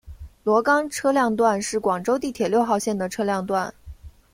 [0.43, 3.71] 萝岗车辆段是广州地铁六号线的车辆段。